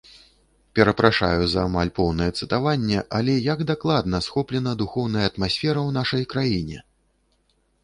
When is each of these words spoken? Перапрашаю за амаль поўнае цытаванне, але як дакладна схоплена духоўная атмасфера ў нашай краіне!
Перапрашаю 0.77 1.41
за 1.51 1.65
амаль 1.69 1.91
поўнае 1.99 2.29
цытаванне, 2.39 2.99
але 3.19 3.37
як 3.53 3.59
дакладна 3.73 4.23
схоплена 4.31 4.75
духоўная 4.81 5.25
атмасфера 5.33 5.77
ў 5.87 5.91
нашай 6.01 6.23
краіне! 6.35 6.77